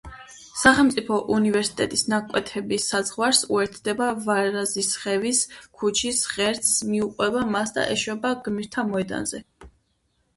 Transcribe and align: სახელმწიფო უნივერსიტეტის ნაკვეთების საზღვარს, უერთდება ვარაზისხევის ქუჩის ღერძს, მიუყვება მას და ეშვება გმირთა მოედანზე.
სახელმწიფო 0.59 1.17
უნივერსიტეტის 1.33 2.03
ნაკვეთების 2.13 2.87
საზღვარს, 2.93 3.41
უერთდება 3.57 4.07
ვარაზისხევის 4.29 5.41
ქუჩის 5.83 6.23
ღერძს, 6.31 6.73
მიუყვება 6.95 7.45
მას 7.57 7.75
და 7.77 7.85
ეშვება 7.97 8.33
გმირთა 8.49 8.87
მოედანზე. 8.89 9.43